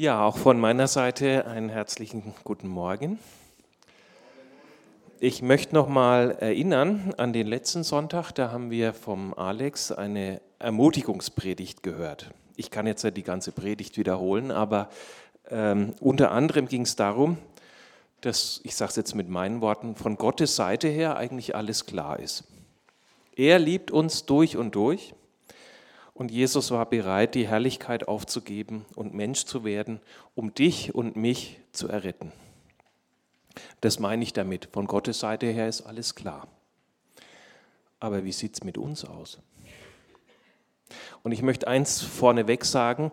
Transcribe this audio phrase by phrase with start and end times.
[0.00, 3.18] Ja, auch von meiner Seite einen herzlichen guten Morgen.
[5.18, 10.40] Ich möchte noch mal erinnern an den letzten Sonntag, da haben wir vom Alex eine
[10.58, 12.30] Ermutigungspredigt gehört.
[12.56, 14.88] Ich kann jetzt ja die ganze Predigt wiederholen, aber
[15.50, 17.36] ähm, unter anderem ging es darum,
[18.22, 22.18] dass, ich sage es jetzt mit meinen Worten, von Gottes Seite her eigentlich alles klar
[22.18, 22.44] ist.
[23.36, 25.12] Er liebt uns durch und durch
[26.20, 30.02] und Jesus war bereit, die Herrlichkeit aufzugeben und Mensch zu werden,
[30.34, 32.30] um dich und mich zu erretten.
[33.80, 34.68] Das meine ich damit.
[34.70, 36.46] Von Gottes Seite her ist alles klar.
[38.00, 39.38] Aber wie sieht es mit uns aus?
[41.22, 43.12] Und ich möchte eins vorneweg sagen.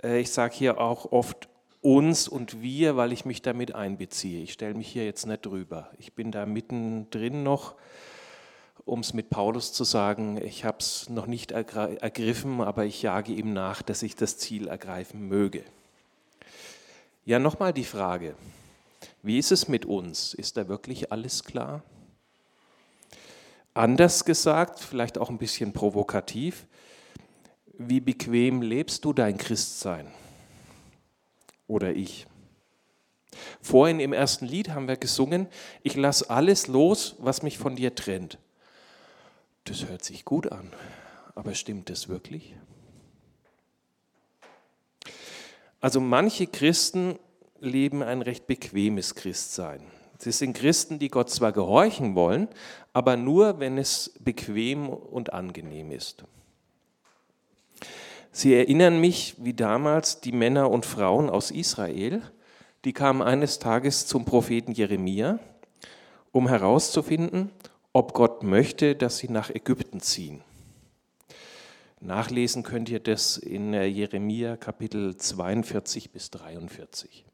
[0.00, 1.48] Äh, ich sage hier auch oft
[1.80, 4.44] uns und wir, weil ich mich damit einbeziehe.
[4.44, 5.90] Ich stelle mich hier jetzt nicht drüber.
[5.98, 7.74] Ich bin da mittendrin noch
[8.84, 13.32] um es mit Paulus zu sagen, ich habe es noch nicht ergriffen, aber ich jage
[13.32, 15.64] ihm nach, dass ich das Ziel ergreifen möge.
[17.24, 18.34] Ja, nochmal die Frage,
[19.22, 20.34] wie ist es mit uns?
[20.34, 21.82] Ist da wirklich alles klar?
[23.72, 26.66] Anders gesagt, vielleicht auch ein bisschen provokativ,
[27.78, 30.06] wie bequem lebst du dein Christsein?
[31.66, 32.26] Oder ich?
[33.62, 35.48] Vorhin im ersten Lied haben wir gesungen,
[35.82, 38.38] ich lasse alles los, was mich von dir trennt.
[39.64, 40.70] Das hört sich gut an,
[41.34, 42.54] aber stimmt das wirklich?
[45.80, 47.18] Also manche Christen
[47.60, 49.80] leben ein recht bequemes Christsein.
[50.18, 52.48] Sie sind Christen, die Gott zwar gehorchen wollen,
[52.92, 56.24] aber nur, wenn es bequem und angenehm ist.
[58.32, 62.20] Sie erinnern mich, wie damals die Männer und Frauen aus Israel,
[62.84, 65.38] die kamen eines Tages zum Propheten Jeremia,
[66.32, 67.50] um herauszufinden,
[67.94, 70.42] ob Gott möchte, dass sie nach Ägypten ziehen.
[72.00, 77.24] Nachlesen könnt ihr das in äh, Jeremia Kapitel 42 bis 43.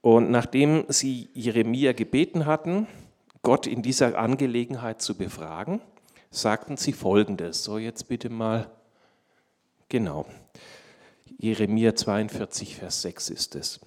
[0.00, 2.88] Und nachdem sie Jeremia gebeten hatten,
[3.42, 5.80] Gott in dieser Angelegenheit zu befragen,
[6.30, 7.62] sagten sie folgendes.
[7.62, 8.70] So, jetzt bitte mal,
[9.88, 10.26] genau.
[11.38, 13.80] Jeremia 42, Vers 6 ist es.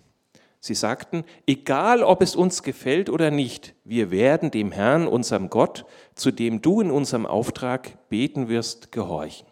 [0.62, 5.86] Sie sagten, egal ob es uns gefällt oder nicht, wir werden dem Herrn, unserem Gott,
[6.16, 9.48] zu dem du in unserem Auftrag beten wirst, gehorchen.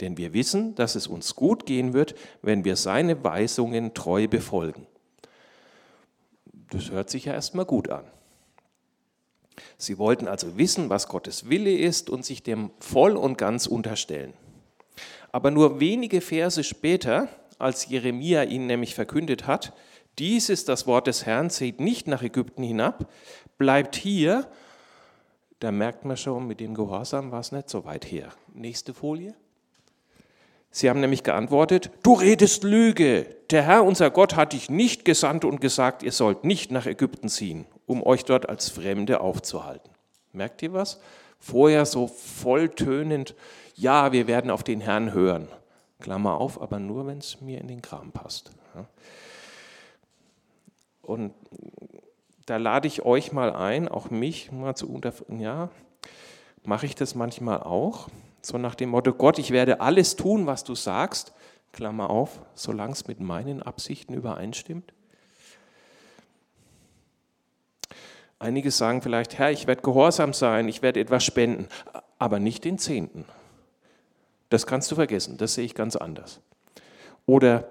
[0.00, 4.86] Denn wir wissen, dass es uns gut gehen wird, wenn wir seine Weisungen treu befolgen.
[6.70, 8.04] Das hört sich ja erstmal gut an.
[9.76, 14.34] Sie wollten also wissen, was Gottes Wille ist und sich dem voll und ganz unterstellen.
[15.32, 19.72] Aber nur wenige Verse später, als Jeremia ihnen nämlich verkündet hat,
[20.18, 23.10] dies ist das Wort des Herrn, seht nicht nach Ägypten hinab,
[23.56, 24.46] bleibt hier.
[25.60, 28.30] Da merkt man schon, mit dem Gehorsam war es nicht so weit her.
[28.54, 29.34] Nächste Folie.
[30.70, 33.26] Sie haben nämlich geantwortet, du redest Lüge.
[33.50, 37.28] Der Herr, unser Gott, hat dich nicht gesandt und gesagt, ihr sollt nicht nach Ägypten
[37.28, 39.90] ziehen, um euch dort als Fremde aufzuhalten.
[40.32, 41.00] Merkt ihr was?
[41.40, 43.34] Vorher so volltönend,
[43.74, 45.48] ja, wir werden auf den Herrn hören.
[46.00, 48.52] Klammer auf, aber nur, wenn es mir in den Kram passt.
[51.08, 51.32] Und
[52.44, 55.70] da lade ich euch mal ein, auch mich mal zu unter, ja,
[56.64, 58.08] mache ich das manchmal auch,
[58.42, 61.32] so nach dem Motto, Gott, ich werde alles tun, was du sagst,
[61.72, 64.92] Klammer auf, solange es mit meinen Absichten übereinstimmt.
[68.38, 71.68] Einige sagen vielleicht, Herr, ich werde gehorsam sein, ich werde etwas spenden,
[72.18, 73.24] aber nicht den Zehnten.
[74.50, 76.40] Das kannst du vergessen, das sehe ich ganz anders.
[77.24, 77.70] Oder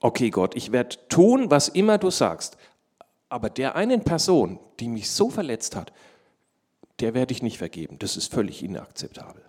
[0.00, 2.56] okay Gott, ich werde tun, was immer du sagst,
[3.28, 5.92] aber der einen Person, die mich so verletzt hat,
[7.00, 7.98] der werde ich nicht vergeben.
[7.98, 9.42] Das ist völlig inakzeptabel.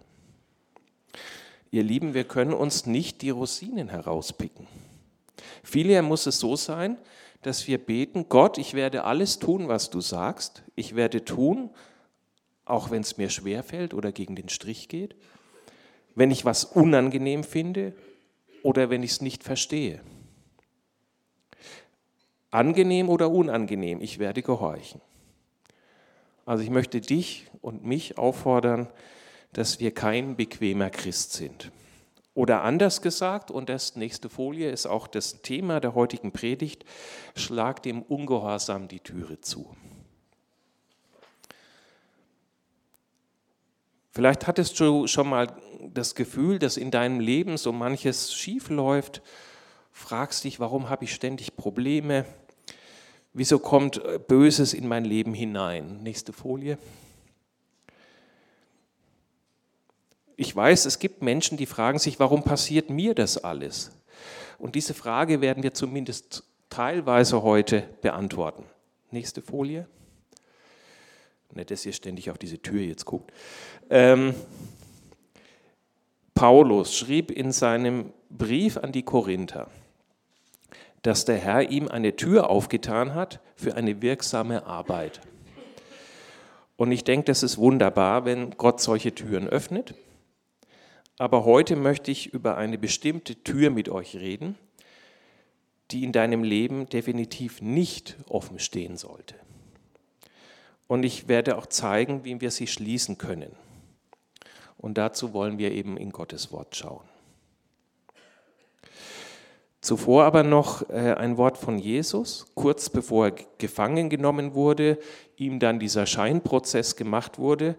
[1.71, 4.67] Ihr Lieben, wir können uns nicht die Rosinen herauspicken.
[5.63, 6.97] Vielmehr muss es so sein,
[7.41, 10.63] dass wir beten, Gott, ich werde alles tun, was du sagst.
[10.75, 11.69] Ich werde tun,
[12.65, 15.15] auch wenn es mir schwerfällt oder gegen den Strich geht,
[16.15, 17.93] wenn ich was unangenehm finde
[18.63, 20.01] oder wenn ich es nicht verstehe.
[22.51, 25.01] Angenehm oder unangenehm, ich werde gehorchen.
[26.45, 28.87] Also ich möchte dich und mich auffordern,
[29.53, 31.71] dass wir kein bequemer Christ sind.
[32.33, 36.85] Oder anders gesagt, und das nächste Folie ist auch das Thema der heutigen Predigt,
[37.35, 39.75] schlag dem Ungehorsam die Türe zu.
[44.11, 45.55] Vielleicht hattest du schon mal
[45.93, 49.21] das Gefühl, dass in deinem Leben so manches schief läuft
[49.99, 52.25] fragst dich, warum habe ich ständig Probleme?
[53.33, 56.01] Wieso kommt äh, Böses in mein Leben hinein?
[56.01, 56.77] Nächste Folie.
[60.39, 63.91] ich weiß, es gibt Menschen, die fragen sich, warum passiert mir das alles?
[64.57, 68.63] Und diese Frage werden wir zumindest teilweise heute beantworten.
[69.11, 69.85] Nächste Folie.
[71.53, 73.33] Nicht, dass ihr ständig auf diese Tür jetzt guckt.
[73.89, 74.33] Ähm,
[76.35, 79.69] Paulus schrieb in seinem Brief an die Korinther,
[81.01, 85.21] dass der Herr ihm eine Tür aufgetan hat für eine wirksame Arbeit.
[86.75, 89.95] Und ich denke, das ist wunderbar, wenn Gott solche Türen öffnet.
[91.17, 94.57] Aber heute möchte ich über eine bestimmte Tür mit euch reden,
[95.91, 99.35] die in deinem Leben definitiv nicht offen stehen sollte.
[100.87, 103.51] Und ich werde auch zeigen, wie wir sie schließen können.
[104.77, 107.07] Und dazu wollen wir eben in Gottes Wort schauen.
[109.81, 114.99] Zuvor aber noch äh, ein Wort von Jesus, kurz bevor er gefangen genommen wurde,
[115.37, 117.75] ihm dann dieser Scheinprozess gemacht wurde,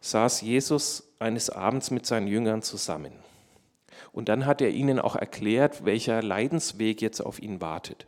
[0.00, 3.12] saß Jesus eines Abends mit seinen Jüngern zusammen.
[4.12, 8.06] Und dann hat er ihnen auch erklärt, welcher Leidensweg jetzt auf ihn wartet.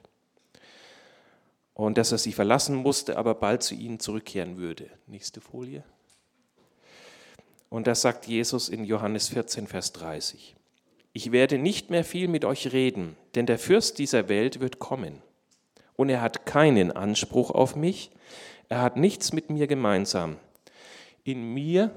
[1.74, 4.90] Und dass er sie verlassen musste, aber bald zu ihnen zurückkehren würde.
[5.06, 5.84] Nächste Folie.
[7.68, 10.57] Und das sagt Jesus in Johannes 14, Vers 30.
[11.12, 15.22] Ich werde nicht mehr viel mit euch reden, denn der Fürst dieser Welt wird kommen.
[15.96, 18.10] Und er hat keinen Anspruch auf mich,
[18.68, 20.36] er hat nichts mit mir gemeinsam.
[21.24, 21.90] In mir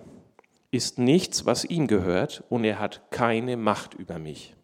[0.71, 4.55] ist nichts, was ihm gehört, und er hat keine Macht über mich.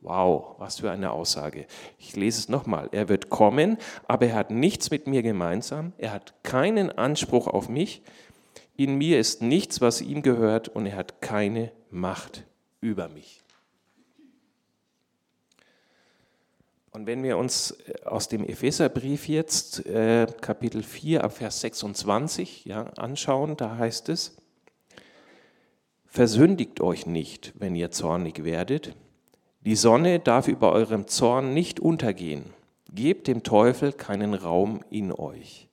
[0.00, 1.66] Wow, was für eine Aussage.
[1.98, 2.88] Ich lese es nochmal.
[2.92, 3.76] Er wird kommen,
[4.08, 5.92] aber er hat nichts mit mir gemeinsam.
[5.98, 8.02] Er hat keinen Anspruch auf mich.
[8.76, 12.44] In mir ist nichts, was ihm gehört, und er hat keine Macht
[12.80, 13.41] über mich.
[16.92, 22.66] Und wenn wir uns äh, aus dem Epheserbrief jetzt äh, Kapitel 4 ab Vers 26
[22.66, 24.36] ja, anschauen, da heißt es,
[26.06, 28.94] Versündigt euch nicht, wenn ihr zornig werdet.
[29.62, 32.52] Die Sonne darf über eurem Zorn nicht untergehen.
[32.92, 35.70] Gebt dem Teufel keinen Raum in euch.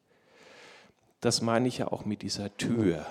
[1.19, 3.05] Das meine ich ja auch mit dieser Tür.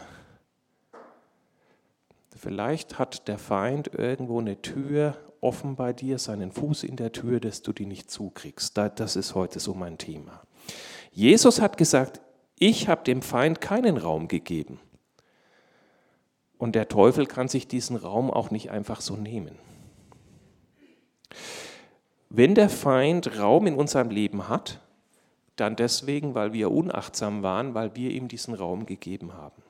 [2.35, 7.41] Vielleicht hat der Feind irgendwo eine Tür offen bei dir, seinen Fuß in der Tür,
[7.41, 8.77] dass du die nicht zukriegst.
[8.77, 10.43] Das ist heute so mein Thema.
[11.13, 12.21] Jesus hat gesagt,
[12.59, 14.81] ich habe dem Feind keinen Raum gegeben.
[16.59, 19.57] Und der Teufel kann sich diesen Raum auch nicht einfach so nehmen.
[22.31, 24.81] Wenn der Feind Raum in unserem Leben hat,
[25.57, 29.63] dann deswegen, weil wir unachtsam waren, weil wir ihm diesen Raum gegeben haben.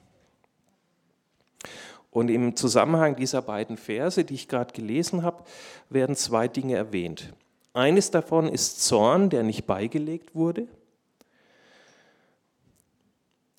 [2.19, 5.45] Und im Zusammenhang dieser beiden Verse, die ich gerade gelesen habe,
[5.89, 7.33] werden zwei Dinge erwähnt.
[7.75, 10.67] Eines davon ist Zorn, der nicht beigelegt wurde.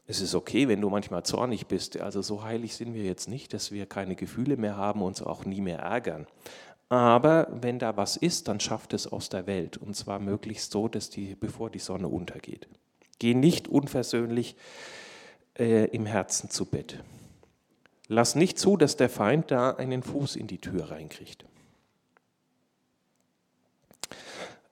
[0.08, 2.02] Es ist okay, wenn du manchmal zornig bist.
[2.02, 5.22] Also so heilig sind wir jetzt nicht, dass wir keine Gefühle mehr haben, und uns
[5.22, 6.28] auch nie mehr ärgern.
[6.90, 9.78] Aber wenn da was ist, dann schafft es aus der Welt.
[9.78, 12.68] Und zwar möglichst so, dass die, bevor die Sonne untergeht.
[13.20, 14.58] Geh nicht unversöhnlich
[15.58, 17.02] äh, im Herzen zu Bett.
[18.12, 21.46] Lass nicht zu, dass der Feind da einen Fuß in die Tür reinkriegt.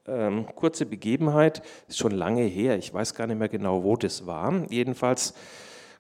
[0.08, 4.26] Ähm, kurze Begebenheit, ist schon lange her, ich weiß gar nicht mehr genau, wo das
[4.26, 4.66] war.
[4.72, 5.36] Jedenfalls,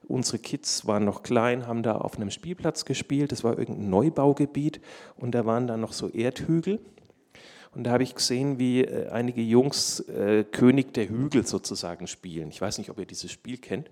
[0.07, 4.81] unsere Kids waren noch klein, haben da auf einem Spielplatz gespielt, das war irgendein Neubaugebiet
[5.15, 6.79] und da waren dann noch so Erdhügel.
[7.75, 12.49] Und da habe ich gesehen, wie äh, einige Jungs äh, König der Hügel sozusagen spielen.
[12.49, 13.91] Ich weiß nicht, ob ihr dieses Spiel kennt.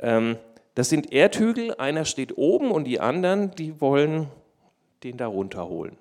[0.00, 0.36] Ähm,
[0.74, 4.28] das sind Erdhügel, einer steht oben und die anderen, die wollen
[5.02, 5.96] den da runterholen.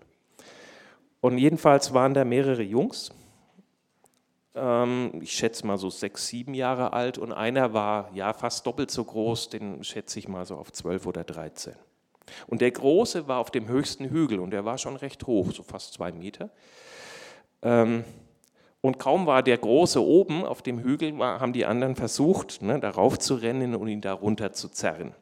[1.22, 3.12] Und jedenfalls waren da mehrere Jungs,
[4.56, 8.92] ähm, ich schätze mal so sechs, sieben Jahre alt und einer war ja fast doppelt
[8.92, 11.76] so groß, den schätze ich mal so auf zwölf oder dreizehn.
[12.48, 15.64] Und der Große war auf dem höchsten Hügel und der war schon recht hoch, so
[15.64, 16.50] fast zwei Meter.
[17.62, 18.04] Ähm,
[18.84, 23.18] und kaum war der Große oben auf dem Hügel, haben die anderen versucht, ne, darauf
[23.18, 25.14] zu rennen und ihn da runter zu zerren.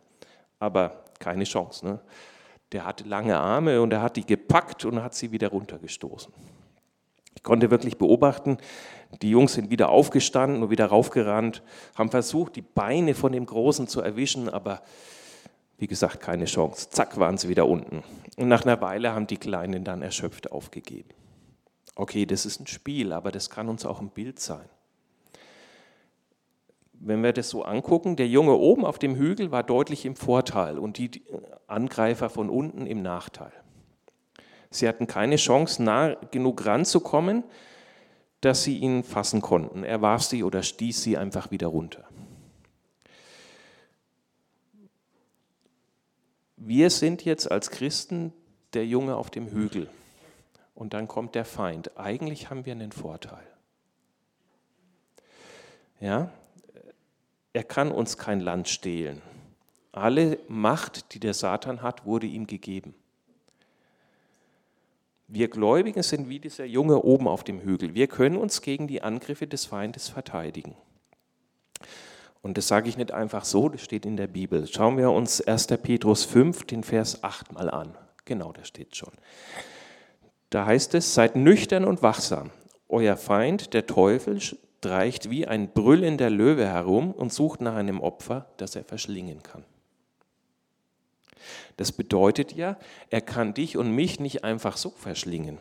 [0.58, 1.86] Aber keine Chance.
[1.86, 2.00] Ne?
[2.72, 6.34] Der hatte lange Arme und er hat die gepackt und hat sie wieder runtergestoßen.
[7.36, 8.58] Ich konnte wirklich beobachten,
[9.22, 11.62] die Jungs sind wieder aufgestanden und wieder raufgerannt,
[11.94, 14.82] haben versucht, die Beine von dem Großen zu erwischen, aber
[15.78, 16.90] wie gesagt, keine Chance.
[16.90, 18.04] Zack, waren sie wieder unten.
[18.38, 21.10] Und nach einer Weile haben die Kleinen dann erschöpft aufgegeben.
[21.96, 24.68] Okay, das ist ein Spiel, aber das kann uns auch ein Bild sein.
[26.94, 30.78] Wenn wir das so angucken, der Junge oben auf dem Hügel war deutlich im Vorteil
[30.78, 31.24] und die
[31.68, 33.52] Angreifer von unten im Nachteil.
[34.70, 37.44] Sie hatten keine Chance, nah genug ranzukommen,
[38.40, 39.84] dass sie ihn fassen konnten.
[39.84, 42.08] Er warf sie oder stieß sie einfach wieder runter.
[46.64, 48.34] wir sind jetzt als Christen
[48.74, 49.90] der Junge auf dem Hügel
[50.82, 51.96] und dann kommt der Feind.
[51.96, 53.46] Eigentlich haben wir einen Vorteil.
[56.00, 56.32] Ja,
[57.54, 59.22] er kann uns kein Land stehlen.
[59.92, 62.96] Alle Macht, die der Satan hat, wurde ihm gegeben.
[65.28, 67.94] Wir Gläubigen sind wie dieser Junge oben auf dem Hügel.
[67.94, 70.74] Wir können uns gegen die Angriffe des Feindes verteidigen.
[72.42, 74.66] Und das sage ich nicht einfach so, das steht in der Bibel.
[74.66, 75.68] Schauen wir uns 1.
[75.68, 77.96] Petrus 5, den Vers 8 mal an.
[78.26, 79.14] Genau, da steht schon.
[80.52, 82.52] Da heißt es, seid nüchtern und wachsam.
[82.90, 88.48] Euer Feind, der Teufel, streicht wie ein brüllender Löwe herum und sucht nach einem Opfer,
[88.58, 89.64] das er verschlingen kann.
[91.78, 92.78] Das bedeutet ja,
[93.10, 95.58] er kann dich und mich nicht einfach so verschlingen.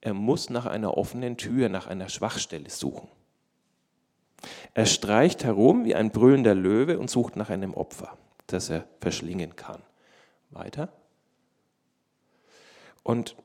[0.00, 3.08] Er muss nach einer offenen Tür, nach einer Schwachstelle suchen.
[4.72, 9.56] Er streicht herum wie ein brüllender Löwe und sucht nach einem Opfer, das er verschlingen
[9.56, 9.82] kann.
[10.50, 10.88] Weiter.
[13.02, 13.36] Und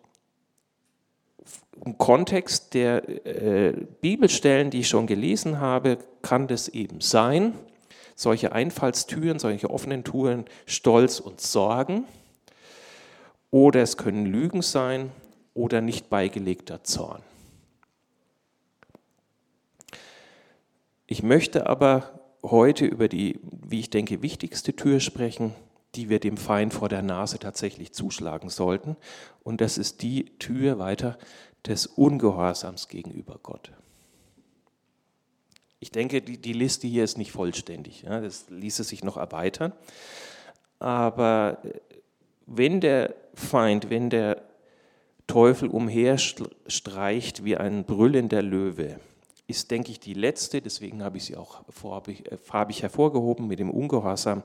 [1.85, 7.53] im Kontext der äh, Bibelstellen, die ich schon gelesen habe, kann das eben sein,
[8.15, 12.05] solche Einfallstüren, solche offenen Touren, Stolz und Sorgen.
[13.51, 15.11] Oder es können Lügen sein
[15.53, 17.21] oder nicht beigelegter Zorn.
[21.05, 25.55] Ich möchte aber heute über die, wie ich denke, wichtigste Tür sprechen,
[25.95, 28.97] die wir dem Feind vor der Nase tatsächlich zuschlagen sollten.
[29.43, 31.17] Und das ist die Tür weiter
[31.67, 33.71] des Ungehorsams gegenüber Gott.
[35.79, 38.03] Ich denke, die, die Liste hier ist nicht vollständig.
[38.03, 39.73] Ja, das ließe sich noch erweitern.
[40.79, 41.59] Aber
[42.45, 44.41] wenn der Feind, wenn der
[45.27, 48.99] Teufel umherstreicht wie ein brüllender Löwe,
[49.47, 54.39] ist, denke ich, die letzte, deswegen habe ich sie auch farbig hervorgehoben mit dem Ungehorsam,
[54.39, 54.43] äh,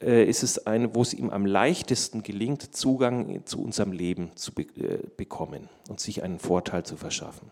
[0.00, 4.98] ist es eine, wo es ihm am leichtesten gelingt, Zugang zu unserem Leben zu äh,
[5.16, 7.50] bekommen und sich einen Vorteil zu verschaffen.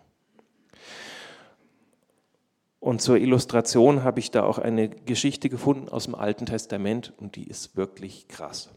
[2.81, 7.37] Und zur Illustration habe ich da auch eine Geschichte gefunden aus dem Alten Testament und
[7.37, 8.71] die ist wirklich krass.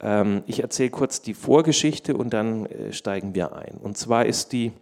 [0.00, 3.76] Ähm, ich erzähle kurz die Vorgeschichte und dann äh, steigen wir ein.
[3.76, 4.72] Und zwar ist die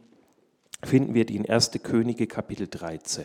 [0.85, 1.73] finden wir die in 1.
[1.83, 3.25] Könige Kapitel 13.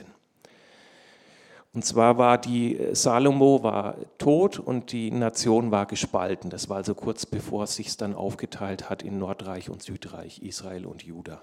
[1.73, 6.49] Und zwar war die äh, Salomo war tot und die Nation war gespalten.
[6.49, 10.85] Das war also kurz bevor es sich dann aufgeteilt hat in Nordreich und Südreich, Israel
[10.85, 11.41] und Juda.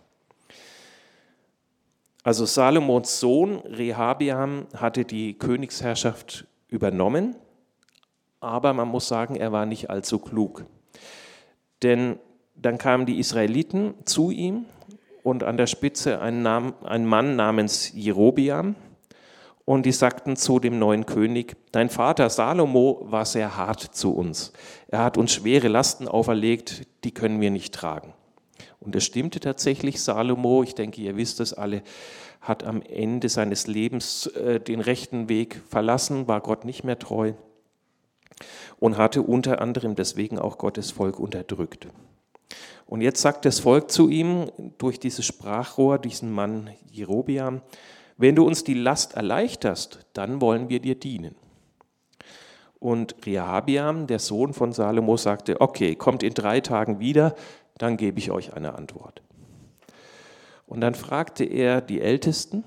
[2.25, 7.37] Also Salomons Sohn Rehabiam hatte die Königsherrschaft übernommen,
[8.41, 10.67] aber man muss sagen, er war nicht allzu klug.
[11.85, 12.19] Denn
[12.57, 14.65] dann kamen die Israeliten zu ihm
[15.23, 18.75] und an der Spitze ein, Mann namens Jerobiam.
[19.67, 24.53] Und die sagten zu dem neuen König, dein Vater Salomo war sehr hart zu uns.
[24.87, 28.15] Er hat uns schwere Lasten auferlegt, die können wir nicht tragen.
[28.79, 31.83] Und es stimmte tatsächlich, Salomo, ich denke, ihr wisst es alle,
[32.41, 37.33] hat am Ende seines Lebens äh, den rechten Weg verlassen, war Gott nicht mehr treu
[38.79, 41.89] und hatte unter anderem deswegen auch Gottes Volk unterdrückt.
[42.87, 47.63] Und jetzt sagt das Volk zu ihm durch dieses Sprachrohr, diesen Mann Jerobiam,
[48.17, 51.35] wenn du uns die Last erleichterst, dann wollen wir dir dienen.
[52.79, 57.35] Und Rehabiam, der Sohn von Salomo, sagte, okay, kommt in drei Tagen wieder,
[57.79, 59.23] dann gebe ich euch eine Antwort.
[60.67, 62.65] Und dann fragte er die Ältesten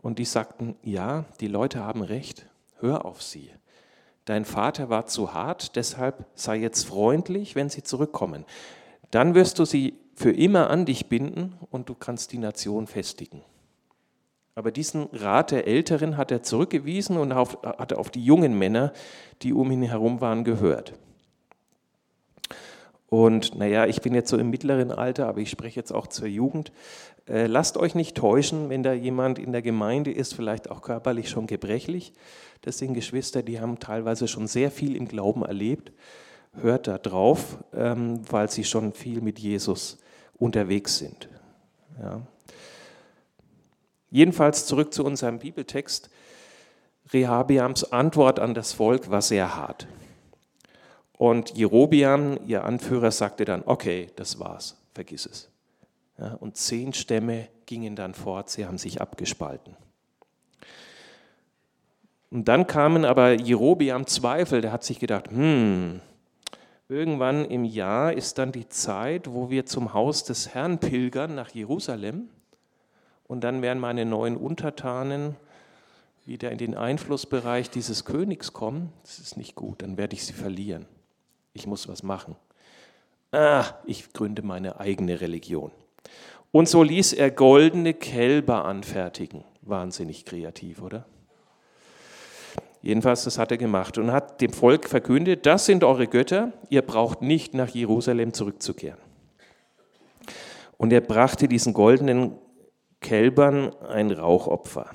[0.00, 2.46] und die sagten, ja, die Leute haben recht,
[2.78, 3.50] hör auf sie
[4.24, 8.44] dein Vater war zu hart, deshalb sei jetzt freundlich, wenn sie zurückkommen.
[9.10, 13.42] Dann wirst du sie für immer an dich binden und du kannst die Nation festigen.
[14.54, 18.92] Aber diesen Rat der Älteren hat er zurückgewiesen und hat auf die jungen Männer,
[19.42, 20.92] die um ihn herum waren, gehört.
[23.08, 26.28] Und naja, ich bin jetzt so im mittleren Alter, aber ich spreche jetzt auch zur
[26.28, 26.72] Jugend.
[27.28, 31.28] Äh, lasst euch nicht täuschen, wenn da jemand in der Gemeinde ist, vielleicht auch körperlich
[31.28, 32.12] schon gebrechlich.
[32.62, 35.92] Das sind Geschwister, die haben teilweise schon sehr viel im Glauben erlebt.
[36.54, 39.98] Hört da drauf, ähm, weil sie schon viel mit Jesus
[40.38, 41.28] unterwegs sind.
[42.00, 42.22] Ja.
[44.12, 46.10] Jedenfalls zurück zu unserem Bibeltext.
[47.14, 49.86] Rehabiams Antwort an das Volk war sehr hart.
[51.16, 55.50] Und Jerobiam, ihr Anführer, sagte dann, okay, das war's, vergiss es.
[56.18, 59.76] Ja, und zehn Stämme gingen dann fort, sie haben sich abgespalten.
[62.30, 66.00] Und dann kamen aber Jerobiam Zweifel, der hat sich gedacht, hm,
[66.86, 71.48] irgendwann im Jahr ist dann die Zeit, wo wir zum Haus des Herrn pilgern nach
[71.50, 72.28] Jerusalem
[73.32, 75.36] und dann werden meine neuen Untertanen
[76.26, 80.34] wieder in den Einflussbereich dieses Königs kommen, das ist nicht gut, dann werde ich sie
[80.34, 80.84] verlieren.
[81.54, 82.36] Ich muss was machen.
[83.30, 85.70] Ah, ich gründe meine eigene Religion.
[86.50, 89.44] Und so ließ er goldene Kälber anfertigen.
[89.62, 91.06] Wahnsinnig kreativ, oder?
[92.82, 96.82] Jedenfalls, das hat er gemacht und hat dem Volk verkündet, das sind eure Götter, ihr
[96.82, 99.00] braucht nicht nach Jerusalem zurückzukehren.
[100.76, 102.36] Und er brachte diesen goldenen
[103.02, 104.90] Kälbern ein Rauchopfer.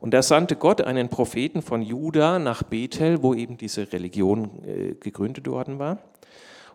[0.00, 4.94] Und da sandte Gott einen Propheten von Juda nach Bethel, wo eben diese Religion äh,
[4.94, 5.98] gegründet worden war.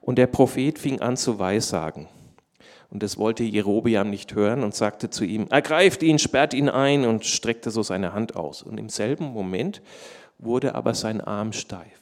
[0.01, 2.07] Und der Prophet fing an zu weissagen.
[2.89, 7.05] Und das wollte Jerobeam nicht hören und sagte zu ihm, ergreift ihn, sperrt ihn ein
[7.05, 8.61] und streckte so seine Hand aus.
[8.61, 9.81] Und im selben Moment
[10.37, 12.01] wurde aber sein Arm steif,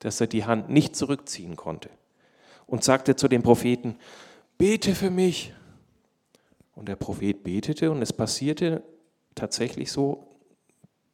[0.00, 1.88] dass er die Hand nicht zurückziehen konnte.
[2.66, 3.96] Und sagte zu dem Propheten,
[4.58, 5.54] bete für mich.
[6.78, 8.84] Und der Prophet betete und es passierte
[9.34, 10.28] tatsächlich so,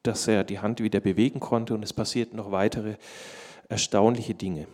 [0.03, 2.97] dass er die Hand wieder bewegen konnte und es passierten noch weitere
[3.71, 4.67] erstaunliche Dinge.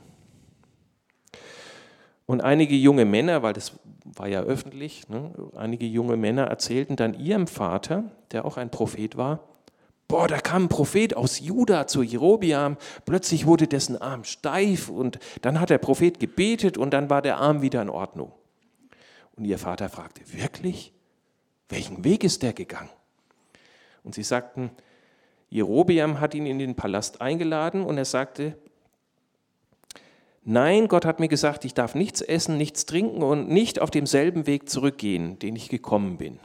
[2.26, 7.14] Und einige junge Männer, weil das war ja öffentlich, ne, einige junge Männer erzählten dann
[7.14, 9.44] ihrem Vater, der auch ein Prophet war,
[10.08, 15.20] boah, da kam ein Prophet aus Juda zu Jerobiam, plötzlich wurde dessen Arm steif und
[15.42, 18.32] dann hat der Prophet gebetet und dann war der Arm wieder in Ordnung.
[19.36, 20.92] Und ihr Vater fragte, wirklich?
[21.68, 22.90] Welchen Weg ist der gegangen?
[24.02, 24.70] Und sie sagten,
[25.48, 28.56] Jerobeam hat ihn in den Palast eingeladen und er sagte,
[30.42, 34.46] nein, Gott hat mir gesagt, ich darf nichts essen, nichts trinken und nicht auf demselben
[34.46, 36.38] Weg zurückgehen, den ich gekommen bin.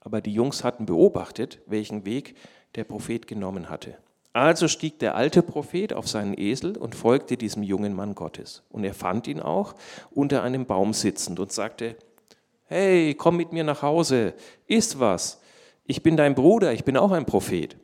[0.00, 2.36] Aber die Jungs hatten beobachtet, welchen Weg
[2.74, 3.98] der Prophet genommen hatte.
[4.34, 8.64] Also stieg der alte Prophet auf seinen Esel und folgte diesem jungen Mann Gottes.
[8.68, 9.76] Und er fand ihn auch
[10.10, 11.96] unter einem Baum sitzend und sagte,
[12.64, 14.34] hey, komm mit mir nach Hause,
[14.66, 15.40] iss was,
[15.86, 17.76] ich bin dein Bruder, ich bin auch ein Prophet.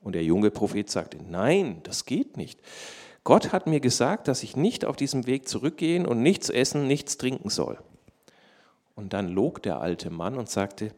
[0.00, 2.58] Und der junge Prophet sagte, nein, das geht nicht.
[3.22, 7.18] Gott hat mir gesagt, dass ich nicht auf diesem Weg zurückgehen und nichts essen, nichts
[7.18, 7.78] trinken soll.
[8.94, 10.92] Und dann log der alte Mann und sagte,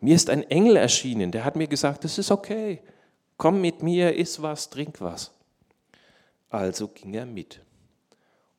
[0.00, 2.82] mir ist ein Engel erschienen, der hat mir gesagt, das ist okay,
[3.38, 5.32] komm mit mir, iss was, trink was.
[6.50, 7.62] Also ging er mit.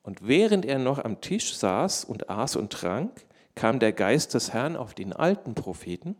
[0.02, 4.52] Und während er noch am Tisch saß und aß und trank, kam der Geist des
[4.52, 6.16] Herrn auf den alten Propheten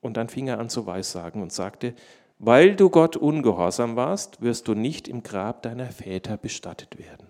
[0.00, 1.94] und dann fing er an zu weissagen und sagte,
[2.38, 7.26] weil du Gott ungehorsam warst, wirst du nicht im Grab deiner Väter bestattet werden.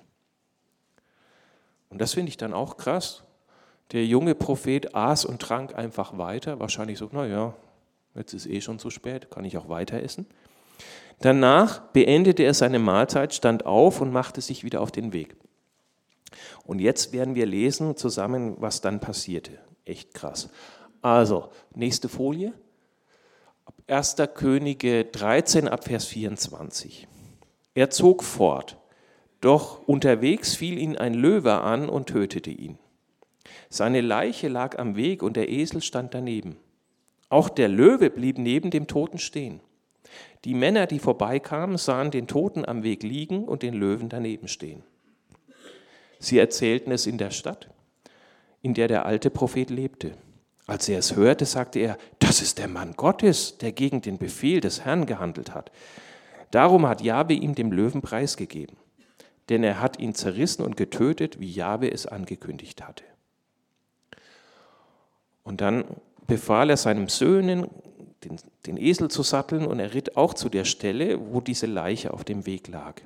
[1.88, 3.23] Und das finde ich dann auch krass.
[3.92, 7.55] Der junge Prophet aß und trank einfach weiter, wahrscheinlich so, naja,
[8.14, 10.27] jetzt ist eh schon zu spät, kann ich auch weiter essen.
[11.21, 15.37] Danach beendete er seine Mahlzeit, stand auf und machte sich wieder auf den Weg.
[16.65, 19.59] Und jetzt werden wir lesen zusammen, was dann passierte.
[19.85, 20.51] Echt krass.
[21.03, 22.53] Also, nächste Folie.
[23.87, 24.17] 1.
[24.35, 27.09] Könige 13 ab Vers 24.
[27.75, 28.77] Er zog fort,
[29.41, 32.79] doch unterwegs fiel ihn ein Löwe an und tötete ihn.
[33.71, 36.57] Seine Leiche lag am Weg und der Esel stand daneben.
[37.29, 39.61] Auch der Löwe blieb neben dem Toten stehen.
[40.44, 44.83] Die Männer, die vorbeikamen, sahen den Toten am Weg liegen und den Löwen daneben stehen.
[46.20, 47.68] Sie erzählten es in der Stadt,
[48.62, 50.12] in der der alte Prophet lebte.
[50.66, 54.61] Als er es hörte, sagte er, das ist der Mann Gottes, der gegen den Befehl
[54.61, 55.70] des Herrn gehandelt hat.
[56.51, 58.77] Darum hat Jabe ihm dem Löwen preisgegeben,
[59.48, 63.05] denn er hat ihn zerrissen und getötet, wie Jabe es angekündigt hatte.
[65.42, 65.85] Und dann
[66.27, 67.68] befahl er seinem Söhnen,
[68.25, 72.13] den, den Esel zu satteln, und er ritt auch zu der Stelle, wo diese Leiche
[72.13, 73.01] auf dem Weg lag.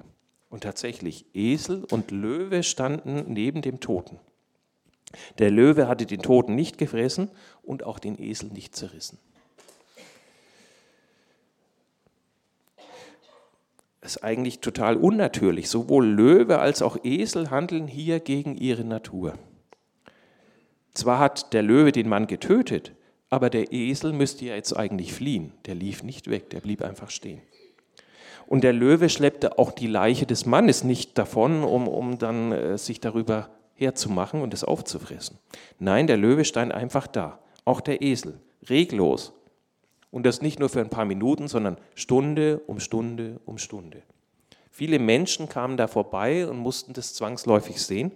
[0.49, 4.19] Und tatsächlich, Esel und Löwe standen neben dem Toten.
[5.39, 7.31] Der Löwe hatte den Toten nicht gefressen
[7.63, 9.19] und auch den Esel nicht zerrissen.
[14.01, 15.71] Das ist eigentlich total unnatürlich.
[15.71, 19.35] Sowohl Löwe als auch Esel handeln hier gegen ihre Natur.
[20.93, 22.93] Zwar hat der Löwe den Mann getötet,
[23.33, 25.55] aber der Esel müsste ja jetzt eigentlich fliehen.
[25.65, 27.41] Der lief nicht weg, der blieb einfach stehen.
[28.47, 32.77] Und der Löwe schleppte auch die Leiche des Mannes nicht davon, um, um dann äh,
[32.77, 35.39] sich darüber herzumachen und es aufzufressen.
[35.79, 39.33] Nein, der Löwe stand einfach da, auch der Esel, reglos.
[40.11, 44.03] Und das nicht nur für ein paar Minuten, sondern Stunde um Stunde um Stunde.
[44.71, 48.13] Viele Menschen kamen da vorbei und mussten das zwangsläufig sehen.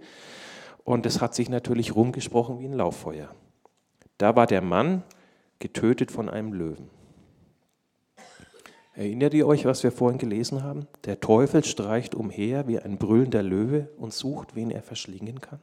[0.84, 3.34] Und es hat sich natürlich rumgesprochen wie ein Lauffeuer.
[4.18, 5.02] Da war der Mann
[5.58, 6.90] getötet von einem Löwen.
[8.94, 10.86] Erinnert ihr euch, was wir vorhin gelesen haben?
[11.04, 15.60] Der Teufel streicht umher wie ein brüllender Löwe und sucht, wen er verschlingen kann.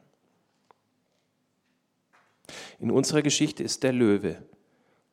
[2.78, 4.36] In unserer Geschichte ist der Löwe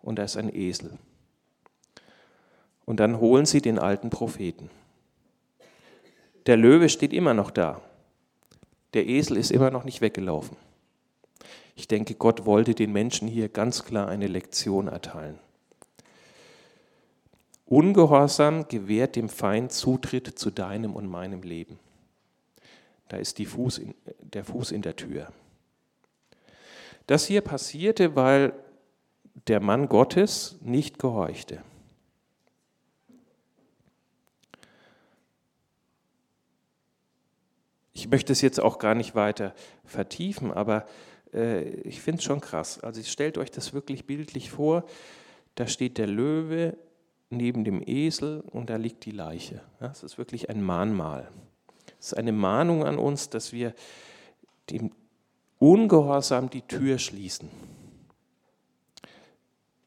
[0.01, 0.99] und er ist ein Esel.
[2.85, 4.69] Und dann holen sie den alten Propheten.
[6.45, 7.81] Der Löwe steht immer noch da.
[8.93, 10.57] Der Esel ist immer noch nicht weggelaufen.
[11.75, 15.39] Ich denke, Gott wollte den Menschen hier ganz klar eine Lektion erteilen.
[17.65, 21.79] Ungehorsam gewährt dem Feind Zutritt zu deinem und meinem Leben.
[23.07, 25.31] Da ist Fuß in, der Fuß in der Tür.
[27.07, 28.53] Das hier passierte, weil
[29.47, 31.61] der Mann Gottes nicht gehorchte.
[37.93, 39.53] Ich möchte es jetzt auch gar nicht weiter
[39.85, 40.85] vertiefen, aber
[41.33, 42.79] äh, ich finde es schon krass.
[42.79, 44.85] Also stellt euch das wirklich bildlich vor.
[45.55, 46.77] Da steht der Löwe
[47.29, 49.61] neben dem Esel und da liegt die Leiche.
[49.79, 51.29] Das ist wirklich ein Mahnmal.
[51.99, 53.73] Es ist eine Mahnung an uns, dass wir
[54.69, 54.91] dem
[55.59, 57.49] Ungehorsam die Tür schließen.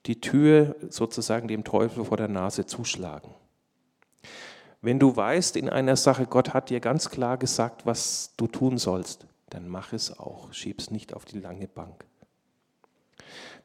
[0.07, 3.30] Die Tür sozusagen dem Teufel vor der Nase zuschlagen.
[4.83, 8.76] Wenn du weißt in einer Sache, Gott hat dir ganz klar gesagt, was du tun
[8.76, 10.52] sollst, dann mach es auch.
[10.52, 12.04] Schieb es nicht auf die lange Bank.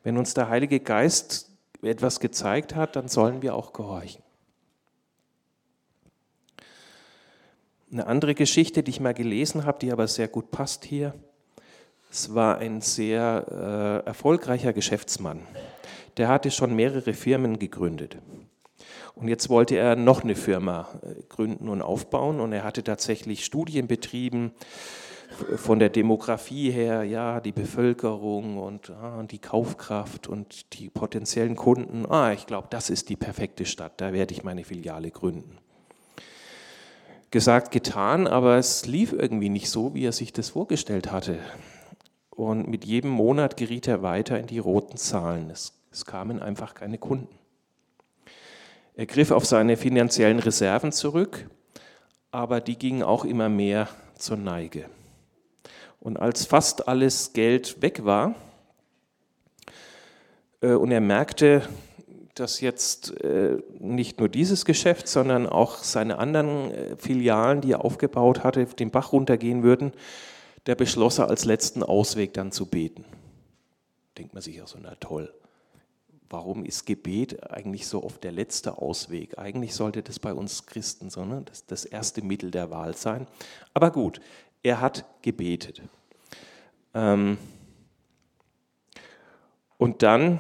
[0.04, 1.50] Wenn uns der Heilige Geist
[1.82, 4.22] etwas gezeigt hat, dann sollen wir auch gehorchen.
[7.92, 11.16] Eine andere Geschichte, die ich mal gelesen habe, die aber sehr gut passt hier.
[12.12, 15.42] Es war ein sehr äh, erfolgreicher Geschäftsmann.
[16.18, 18.18] Der hatte schon mehrere Firmen gegründet.
[19.16, 23.44] Und jetzt wollte er noch eine Firma äh, gründen und aufbauen und er hatte tatsächlich
[23.44, 24.54] Studien betrieben
[25.56, 32.06] von der Demografie her, ja, die Bevölkerung und ah, die Kaufkraft und die potenziellen Kunden.
[32.10, 35.58] Ah, ich glaube, das ist die perfekte Stadt, da werde ich meine Filiale gründen.
[37.32, 41.38] Gesagt, getan, aber es lief irgendwie nicht so, wie er sich das vorgestellt hatte.
[42.32, 45.50] Und mit jedem Monat geriet er weiter in die roten Zahlen.
[45.52, 47.28] Es, es kamen einfach keine Kunden.
[48.96, 51.50] Er griff auf seine finanziellen Reserven zurück,
[52.32, 54.90] aber die gingen auch immer mehr zur Neige.
[56.00, 58.36] Und als fast alles Geld weg war
[60.62, 61.68] äh, und er merkte,
[62.36, 67.84] dass jetzt äh, nicht nur dieses Geschäft, sondern auch seine anderen äh, Filialen, die er
[67.84, 69.92] aufgebaut hatte, den Bach runtergehen würden,
[70.66, 73.04] der beschloss er als letzten Ausweg dann zu beten.
[74.18, 75.34] Denkt man sich auch so, na toll,
[76.30, 79.38] warum ist Gebet eigentlich so oft der letzte Ausweg?
[79.38, 83.28] Eigentlich sollte das bei uns Christen so ne, das, das erste Mittel der Wahl sein.
[83.74, 84.22] Aber gut,
[84.64, 85.82] er hat gebetet.
[86.94, 87.38] Ähm
[89.78, 90.40] und dann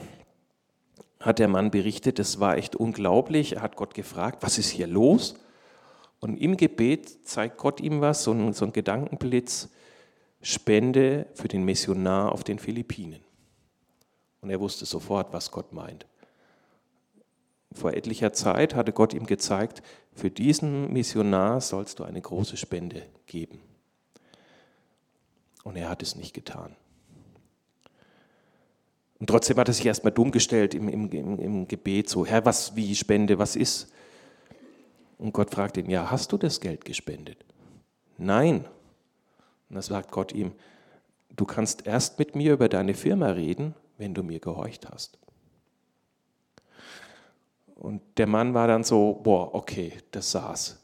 [1.19, 3.53] hat der Mann berichtet, das war echt unglaublich.
[3.53, 5.35] Er hat Gott gefragt, was ist hier los?
[6.19, 9.69] Und im Gebet zeigt Gott ihm was, so ein, so ein Gedankenblitz,
[10.41, 13.21] Spende für den Missionar auf den Philippinen.
[14.41, 16.05] Und er wusste sofort, was Gott meint.
[17.73, 23.03] Vor etlicher Zeit hatte Gott ihm gezeigt, für diesen Missionar sollst du eine große Spende
[23.25, 23.61] geben.
[25.63, 26.75] Und er hat es nicht getan.
[29.19, 32.75] Und trotzdem hat er sich erstmal dumm gestellt im, im, im Gebet, so, Herr, was,
[32.75, 33.91] wie Spende, was ist?
[35.17, 37.43] Und Gott fragt ihn, ja, hast du das Geld gespendet?
[38.17, 38.65] Nein.
[39.69, 40.53] Und da sagt Gott ihm,
[41.35, 45.17] du kannst erst mit mir über deine Firma reden, wenn du mir gehorcht hast.
[47.75, 50.79] Und der Mann war dann so, boah, okay, das saß.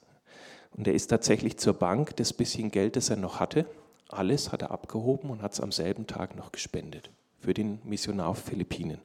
[0.77, 3.65] Und er ist tatsächlich zur Bank, das bisschen Geld, das er noch hatte,
[4.09, 8.27] alles hat er abgehoben und hat es am selben Tag noch gespendet für den Missionar
[8.27, 8.99] auf Philippinen.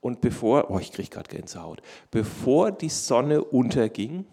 [0.00, 4.26] Und bevor, oh, ich kriege gerade Gänsehaut, bevor die Sonne unterging,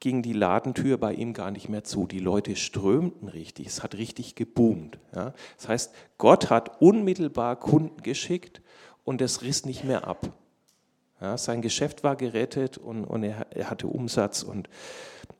[0.00, 2.06] ging die Ladentür bei ihm gar nicht mehr zu.
[2.06, 4.98] Die Leute strömten richtig, es hat richtig geboomt.
[5.14, 5.32] Ja.
[5.56, 8.60] Das heißt, Gott hat unmittelbar Kunden geschickt
[9.04, 10.30] und es riss nicht mehr ab.
[11.20, 14.68] Ja, sein Geschäft war gerettet und, und er, er hatte Umsatz und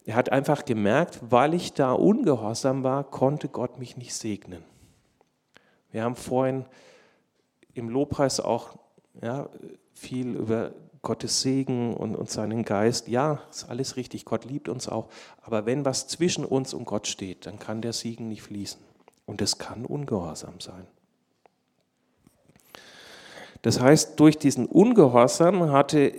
[0.05, 4.63] er hat einfach gemerkt, weil ich da ungehorsam war, konnte Gott mich nicht segnen.
[5.91, 6.67] Wir haben vorhin
[7.73, 8.77] im Lobpreis auch
[9.23, 9.49] ja,
[9.93, 13.09] viel über Gottes Segen und, und seinen Geist.
[13.09, 15.09] Ja, ist alles richtig, Gott liebt uns auch.
[15.43, 18.81] Aber wenn was zwischen uns und Gott steht, dann kann der Segen nicht fließen.
[19.27, 20.87] Und es kann ungehorsam sein.
[23.63, 26.13] Das heißt, durch diesen Ungehorsam hatte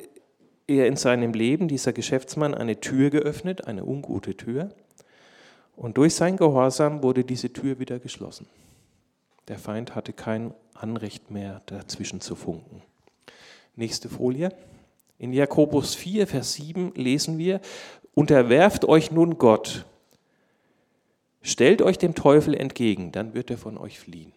[0.67, 4.69] er in seinem Leben, dieser Geschäftsmann, eine Tür geöffnet, eine ungute Tür.
[5.75, 8.47] Und durch sein Gehorsam wurde diese Tür wieder geschlossen.
[9.47, 12.82] Der Feind hatte kein Anrecht mehr, dazwischen zu funken.
[13.75, 14.49] Nächste Folie.
[15.17, 17.62] In Jakobus 4, Vers 7 lesen wir,
[18.13, 19.86] unterwerft euch nun Gott,
[21.41, 24.34] stellt euch dem Teufel entgegen, dann wird er von euch fliehen.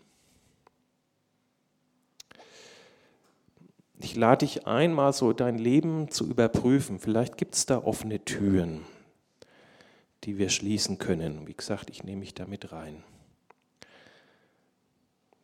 [4.00, 7.00] Ich lade dich ein, mal so dein Leben zu überprüfen.
[7.00, 8.82] Vielleicht gibt es da offene Türen,
[10.24, 11.48] die wir schließen können.
[11.48, 13.02] Wie gesagt, ich nehme mich da mit rein.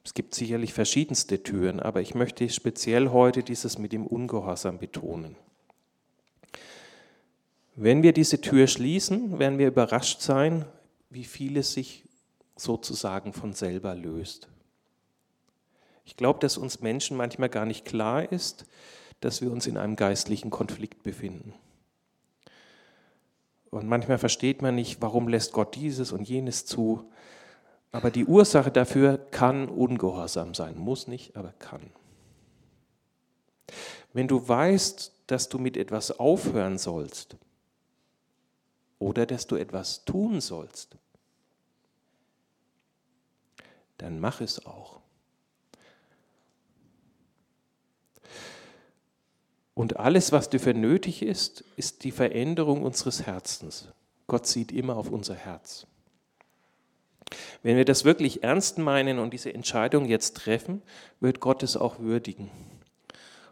[0.04, 5.34] Es gibt sicherlich verschiedenste Türen, aber ich möchte speziell heute dieses mit dem Ungehorsam betonen.
[7.74, 10.64] Wenn wir diese Tür schließen, werden wir überrascht sein,
[11.10, 12.04] wie vieles sich
[12.54, 14.48] sozusagen von selber löst.
[16.04, 18.66] Ich glaube, dass uns Menschen manchmal gar nicht klar ist,
[19.20, 21.54] dass wir uns in einem geistlichen Konflikt befinden.
[23.70, 27.10] Und manchmal versteht man nicht, warum lässt Gott dieses und jenes zu.
[27.90, 30.78] Aber die Ursache dafür kann ungehorsam sein.
[30.78, 31.90] Muss nicht, aber kann.
[34.12, 37.36] Wenn du weißt, dass du mit etwas aufhören sollst
[38.98, 40.96] oder dass du etwas tun sollst,
[43.98, 45.00] dann mach es auch.
[49.74, 53.88] Und alles, was dafür nötig ist, ist die Veränderung unseres Herzens.
[54.26, 55.87] Gott sieht immer auf unser Herz.
[57.62, 60.82] Wenn wir das wirklich ernst meinen und diese Entscheidung jetzt treffen,
[61.20, 62.50] wird Gott es auch würdigen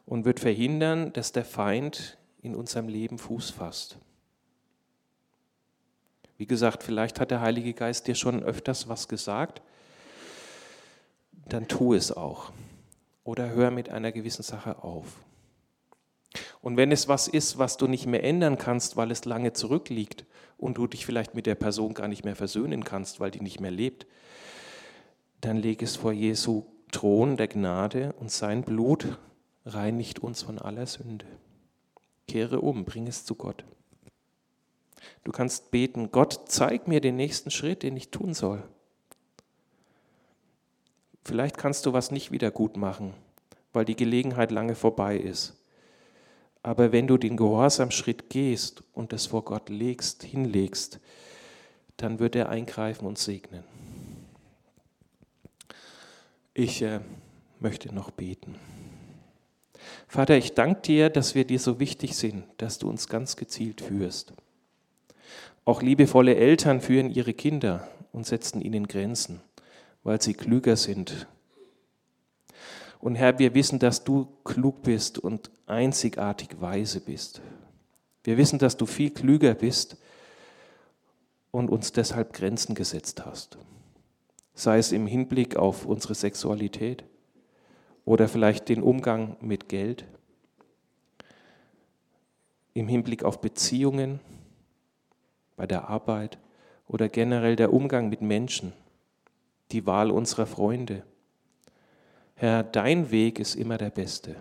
[0.06, 3.96] und wird verhindern, dass der Feind in unserem Leben Fuß fasst.
[6.36, 9.62] Wie gesagt, vielleicht hat der Heilige Geist dir schon öfters was gesagt,
[11.46, 12.52] dann tu es auch.
[13.24, 15.06] Oder hör mit einer gewissen Sache auf.
[16.60, 20.24] Und wenn es was ist, was du nicht mehr ändern kannst, weil es lange zurückliegt
[20.56, 23.60] und du dich vielleicht mit der Person gar nicht mehr versöhnen kannst, weil die nicht
[23.60, 24.06] mehr lebt,
[25.40, 29.18] dann leg es vor Jesu Thron der Gnade und sein Blut
[29.64, 31.26] reinigt uns von aller Sünde.
[32.28, 33.64] Kehre um, bring es zu Gott.
[35.24, 38.62] Du kannst beten, Gott, zeig mir den nächsten Schritt, den ich tun soll.
[41.24, 43.14] Vielleicht kannst du was nicht wieder gut machen,
[43.72, 45.56] weil die Gelegenheit lange vorbei ist.
[46.62, 51.00] Aber wenn du den Gehorsamschritt gehst und es vor Gott legst, hinlegst,
[51.96, 53.64] dann wird er eingreifen und segnen.
[56.54, 57.00] Ich äh,
[57.58, 58.56] möchte noch beten.
[60.06, 63.80] Vater, ich danke dir, dass wir dir so wichtig sind, dass du uns ganz gezielt
[63.80, 64.32] führst.
[65.64, 69.40] Auch liebevolle Eltern führen ihre Kinder und setzen ihnen Grenzen
[70.04, 71.26] weil sie klüger sind.
[73.02, 77.42] Und Herr, wir wissen, dass du klug bist und einzigartig weise bist.
[78.22, 79.96] Wir wissen, dass du viel klüger bist
[81.50, 83.58] und uns deshalb Grenzen gesetzt hast.
[84.54, 87.02] Sei es im Hinblick auf unsere Sexualität
[88.04, 90.04] oder vielleicht den Umgang mit Geld,
[92.72, 94.20] im Hinblick auf Beziehungen,
[95.56, 96.38] bei der Arbeit
[96.86, 98.72] oder generell der Umgang mit Menschen
[99.72, 101.02] die Wahl unserer Freunde.
[102.42, 104.34] Herr, dein Weg ist immer der beste.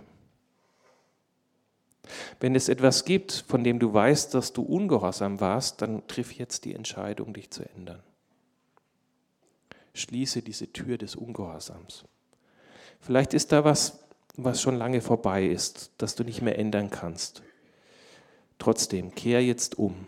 [2.40, 6.66] Wenn es etwas gibt, von dem du weißt, dass du ungehorsam warst, dann triff jetzt
[6.66, 8.02] die Entscheidung, dich zu ändern.
[9.94, 12.06] Schließe diese Tür des Ungehorsams.
[13.02, 14.00] Vielleicht ist da was,
[14.36, 17.44] was schon lange vorbei ist, das du nicht mehr ändern kannst.
[18.58, 20.08] Trotzdem, kehr jetzt um.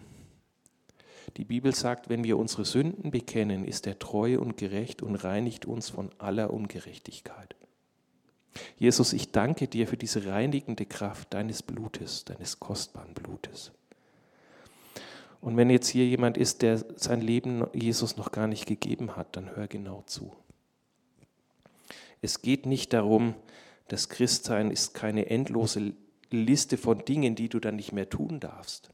[1.37, 5.67] Die Bibel sagt, wenn wir unsere Sünden bekennen, ist er treu und gerecht und reinigt
[5.67, 7.55] uns von aller Ungerechtigkeit.
[8.77, 13.71] Jesus, ich danke dir für diese reinigende Kraft deines Blutes, deines kostbaren Blutes.
[15.41, 19.35] Und wenn jetzt hier jemand ist, der sein Leben Jesus noch gar nicht gegeben hat,
[19.35, 20.31] dann hör genau zu.
[22.21, 23.35] Es geht nicht darum,
[23.89, 25.93] das Christsein ist keine endlose
[26.31, 28.91] Liste von Dingen, die du dann nicht mehr tun darfst.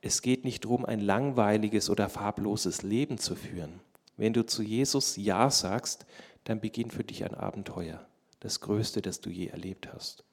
[0.00, 3.80] Es geht nicht darum, ein langweiliges oder farbloses Leben zu führen.
[4.16, 6.06] Wenn du zu Jesus Ja sagst,
[6.44, 8.06] dann beginnt für dich ein Abenteuer,
[8.40, 10.24] das Größte, das du je erlebt hast.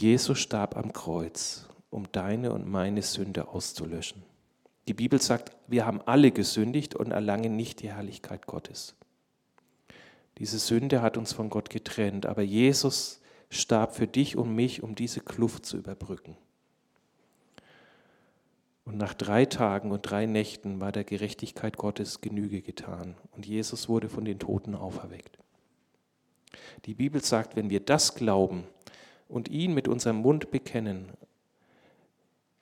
[0.00, 4.22] Jesus starb am Kreuz, um deine und meine Sünde auszulöschen.
[4.86, 8.94] Die Bibel sagt, wir haben alle gesündigt und erlangen nicht die Herrlichkeit Gottes.
[10.38, 14.94] Diese Sünde hat uns von Gott getrennt, aber Jesus starb für dich und mich, um
[14.94, 16.36] diese Kluft zu überbrücken.
[18.88, 23.86] Und nach drei Tagen und drei Nächten war der Gerechtigkeit Gottes Genüge getan und Jesus
[23.86, 25.36] wurde von den Toten auferweckt.
[26.86, 28.64] Die Bibel sagt, wenn wir das glauben
[29.28, 31.10] und ihn mit unserem Mund bekennen,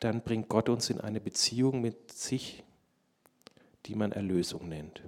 [0.01, 2.65] dann bringt Gott uns in eine Beziehung mit sich,
[3.87, 5.03] die man Erlösung nennt.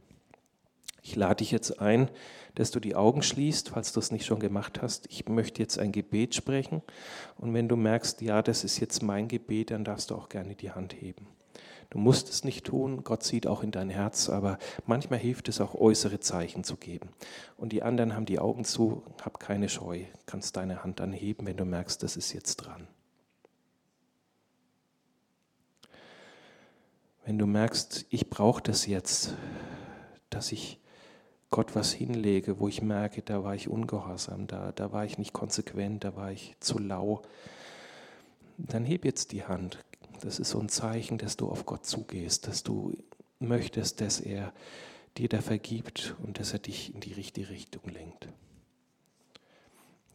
[1.08, 2.10] Ich lade dich jetzt ein,
[2.54, 5.06] dass du die Augen schließt, falls du es nicht schon gemacht hast.
[5.10, 6.82] Ich möchte jetzt ein Gebet sprechen
[7.38, 10.54] und wenn du merkst, ja, das ist jetzt mein Gebet, dann darfst du auch gerne
[10.54, 11.26] die Hand heben.
[11.88, 15.62] Du musst es nicht tun, Gott sieht auch in dein Herz, aber manchmal hilft es
[15.62, 17.08] auch, äußere Zeichen zu geben.
[17.56, 21.56] Und die anderen haben die Augen zu, hab keine Scheu, kannst deine Hand anheben, wenn
[21.56, 22.86] du merkst, das ist jetzt dran.
[27.24, 29.32] Wenn du merkst, ich brauche das jetzt,
[30.28, 30.78] dass ich
[31.50, 35.32] Gott was hinlege, wo ich merke, da war ich ungehorsam, da, da war ich nicht
[35.32, 37.22] konsequent, da war ich zu lau,
[38.58, 39.78] dann heb jetzt die Hand.
[40.20, 42.92] Das ist so ein Zeichen, dass du auf Gott zugehst, dass du
[43.38, 44.52] möchtest, dass er
[45.16, 48.28] dir da vergibt und dass er dich in die richtige Richtung lenkt.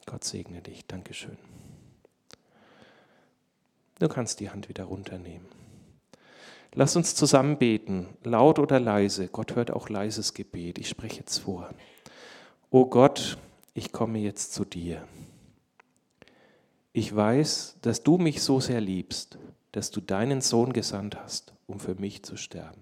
[0.06, 0.86] Gott segne dich.
[0.86, 1.38] Dankeschön.
[4.00, 5.63] Du kannst die Hand wieder runternehmen.
[6.76, 9.28] Lass uns zusammen beten, laut oder leise.
[9.28, 10.80] Gott hört auch leises Gebet.
[10.80, 11.70] Ich spreche jetzt vor.
[12.72, 13.38] O Gott,
[13.76, 15.08] ich komme jetzt zu dir.
[16.92, 19.38] Ich weiß, dass du mich so sehr liebst,
[19.72, 22.82] dass du deinen Sohn gesandt hast, um für mich zu sterben.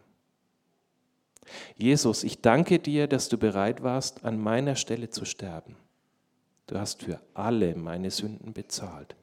[1.75, 5.75] Jesus, ich danke dir, dass du bereit warst, an meiner Stelle zu sterben.
[6.67, 9.15] Du hast für alle meine Sünden bezahlt.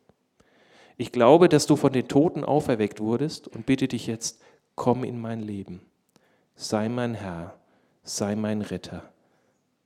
[0.98, 4.40] Ich glaube, dass du von den Toten auferweckt wurdest und bitte dich jetzt,
[4.79, 5.83] komm in mein Leben.
[6.55, 7.55] Sei mein Herr,
[8.05, 9.03] sei mein Retter.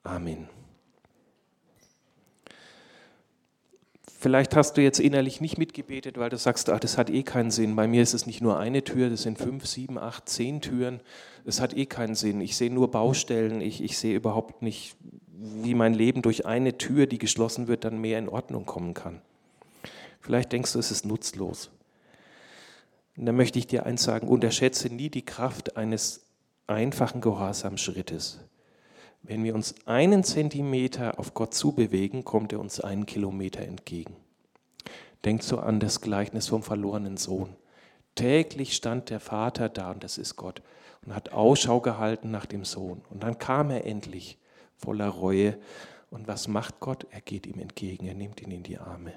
[0.05, 0.49] Amen.
[4.07, 7.51] Vielleicht hast du jetzt innerlich nicht mitgebetet, weil du sagst, ach, das hat eh keinen
[7.51, 7.75] Sinn.
[7.75, 11.01] Bei mir ist es nicht nur eine Tür, das sind fünf, sieben, acht, zehn Türen.
[11.45, 12.41] Es hat eh keinen Sinn.
[12.41, 13.61] Ich sehe nur Baustellen.
[13.61, 14.95] Ich, ich sehe überhaupt nicht,
[15.27, 19.23] wie mein Leben durch eine Tür, die geschlossen wird, dann mehr in Ordnung kommen kann.
[20.21, 21.71] Vielleicht denkst du, es ist nutzlos.
[23.17, 26.27] Und dann möchte ich dir eins sagen, unterschätze nie die Kraft eines
[26.67, 28.41] einfachen Gehorsamschrittes.
[29.23, 34.17] Wenn wir uns einen Zentimeter auf Gott zubewegen, kommt er uns einen Kilometer entgegen.
[35.25, 37.55] Denkt so an das Gleichnis vom verlorenen Sohn.
[38.17, 40.63] Täglich stand der Vater da, und das ist Gott,
[41.05, 43.03] und hat Ausschau gehalten nach dem Sohn.
[43.11, 44.39] Und dann kam er endlich
[44.77, 45.57] voller Reue.
[46.11, 47.07] Und was macht Gott?
[47.11, 49.13] Er geht ihm entgegen, er nimmt ihn in die Arme.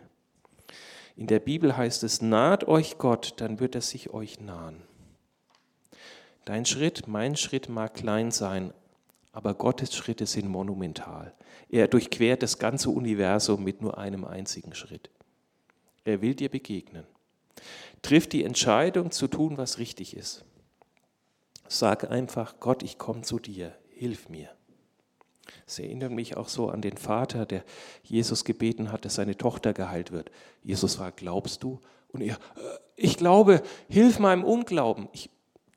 [1.15, 4.81] In der Bibel heißt es, naht euch Gott, dann wird er sich euch nahen.
[6.43, 8.73] Dein Schritt, mein Schritt mag klein sein,
[9.31, 11.33] aber Gottes Schritte sind monumental.
[11.69, 15.09] Er durchquert das ganze Universum mit nur einem einzigen Schritt.
[16.03, 17.05] Er will dir begegnen.
[18.01, 20.45] Triff die Entscheidung zu tun, was richtig ist.
[21.67, 24.49] Sag einfach, Gott, ich komme zu dir, hilf mir.
[25.67, 27.63] Es erinnert mich auch so an den Vater, der
[28.03, 30.31] Jesus gebeten hat, dass seine Tochter geheilt wird.
[30.63, 31.79] Jesus fragt, glaubst du?
[32.11, 32.37] Und er, äh,
[32.95, 35.09] ich glaube, hilf meinem Unglauben.
[35.13, 35.29] Ich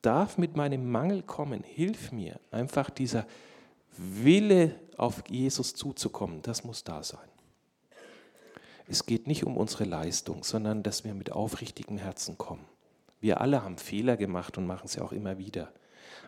[0.03, 2.39] darf mit meinem Mangel kommen, hilf mir.
[2.51, 3.27] Einfach dieser
[3.97, 7.29] Wille, auf Jesus zuzukommen, das muss da sein.
[8.89, 12.65] Es geht nicht um unsere Leistung, sondern dass wir mit aufrichtigem Herzen kommen.
[13.21, 15.73] Wir alle haben Fehler gemacht und machen sie auch immer wieder.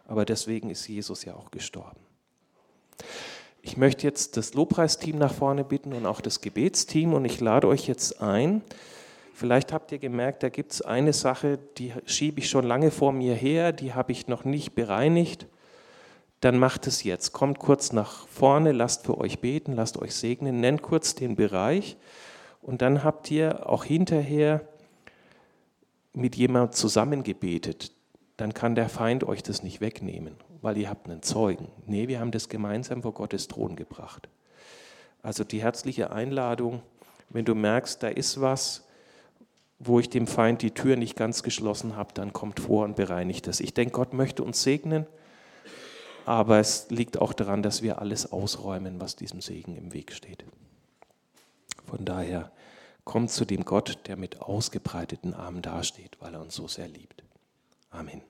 [0.06, 2.00] Aber deswegen ist Jesus ja auch gestorben.
[3.62, 7.68] Ich möchte jetzt das Lobpreisteam nach vorne bitten und auch das Gebetsteam und ich lade
[7.68, 8.62] euch jetzt ein.
[9.34, 13.12] Vielleicht habt ihr gemerkt, da gibt es eine Sache, die schiebe ich schon lange vor
[13.12, 15.46] mir her, die habe ich noch nicht bereinigt.
[16.40, 17.32] Dann macht es jetzt.
[17.32, 21.98] Kommt kurz nach vorne, lasst für euch beten, lasst euch segnen, nennt kurz den Bereich
[22.62, 24.62] und dann habt ihr auch hinterher
[26.14, 27.92] mit jemandem zusammengebetet.
[28.38, 31.68] Dann kann der Feind euch das nicht wegnehmen weil ihr habt einen Zeugen.
[31.86, 34.28] Nee, wir haben das gemeinsam vor Gottes Thron gebracht.
[35.22, 36.82] Also die herzliche Einladung,
[37.28, 38.84] wenn du merkst, da ist was,
[39.78, 43.46] wo ich dem Feind die Tür nicht ganz geschlossen habe, dann kommt vor und bereinigt
[43.46, 43.60] das.
[43.60, 45.06] Ich denke, Gott möchte uns segnen,
[46.26, 50.44] aber es liegt auch daran, dass wir alles ausräumen, was diesem Segen im Weg steht.
[51.86, 52.52] Von daher
[53.04, 57.24] kommt zu dem Gott, der mit ausgebreiteten Armen dasteht, weil er uns so sehr liebt.
[57.90, 58.22] Amen.